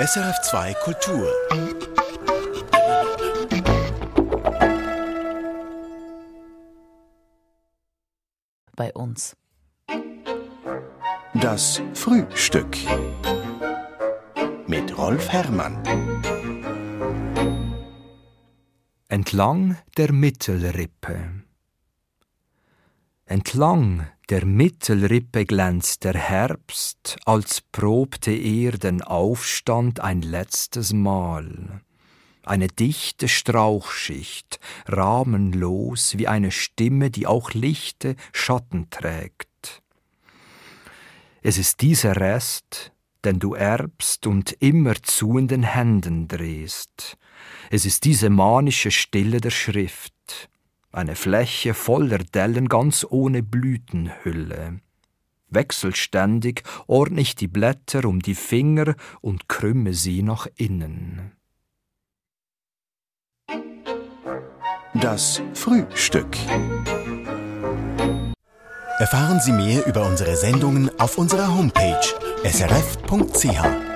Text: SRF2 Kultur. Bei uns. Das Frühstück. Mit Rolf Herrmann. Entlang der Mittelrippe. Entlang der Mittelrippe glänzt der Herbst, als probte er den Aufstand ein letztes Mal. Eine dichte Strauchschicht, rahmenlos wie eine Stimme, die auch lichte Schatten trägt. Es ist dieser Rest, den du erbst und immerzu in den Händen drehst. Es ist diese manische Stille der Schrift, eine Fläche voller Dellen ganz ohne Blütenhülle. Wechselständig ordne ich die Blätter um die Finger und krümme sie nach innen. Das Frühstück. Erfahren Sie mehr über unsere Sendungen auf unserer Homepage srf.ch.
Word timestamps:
SRF2 0.00 0.74
Kultur. 0.82 1.30
Bei 8.74 8.92
uns. 8.94 9.36
Das 11.34 11.82
Frühstück. 11.92 12.74
Mit 14.66 14.96
Rolf 14.96 15.28
Herrmann. 15.28 15.82
Entlang 19.08 19.76
der 19.98 20.12
Mittelrippe. 20.12 21.44
Entlang 23.26 24.08
der 24.32 24.46
Mittelrippe 24.46 25.44
glänzt 25.44 26.04
der 26.04 26.14
Herbst, 26.14 27.18
als 27.26 27.60
probte 27.60 28.30
er 28.30 28.72
den 28.78 29.02
Aufstand 29.02 30.00
ein 30.00 30.22
letztes 30.22 30.94
Mal. 30.94 31.82
Eine 32.42 32.68
dichte 32.68 33.28
Strauchschicht, 33.28 34.58
rahmenlos 34.86 36.16
wie 36.16 36.28
eine 36.28 36.50
Stimme, 36.50 37.10
die 37.10 37.26
auch 37.26 37.52
lichte 37.52 38.16
Schatten 38.32 38.88
trägt. 38.88 39.82
Es 41.42 41.58
ist 41.58 41.82
dieser 41.82 42.16
Rest, 42.16 42.90
den 43.26 43.38
du 43.38 43.52
erbst 43.52 44.26
und 44.26 44.52
immerzu 44.60 45.36
in 45.36 45.46
den 45.46 45.62
Händen 45.62 46.26
drehst. 46.26 47.18
Es 47.70 47.84
ist 47.84 48.04
diese 48.04 48.30
manische 48.30 48.92
Stille 48.92 49.42
der 49.42 49.50
Schrift, 49.50 50.11
eine 50.92 51.16
Fläche 51.16 51.74
voller 51.74 52.18
Dellen 52.18 52.68
ganz 52.68 53.06
ohne 53.08 53.42
Blütenhülle. 53.42 54.80
Wechselständig 55.48 56.62
ordne 56.86 57.20
ich 57.20 57.34
die 57.34 57.48
Blätter 57.48 58.04
um 58.06 58.20
die 58.20 58.34
Finger 58.34 58.94
und 59.20 59.48
krümme 59.48 59.94
sie 59.94 60.22
nach 60.22 60.46
innen. 60.56 61.32
Das 64.94 65.42
Frühstück. 65.54 66.36
Erfahren 68.98 69.40
Sie 69.40 69.52
mehr 69.52 69.84
über 69.86 70.06
unsere 70.06 70.36
Sendungen 70.36 70.90
auf 71.00 71.18
unserer 71.18 71.52
Homepage 71.54 72.00
srf.ch. 72.44 73.91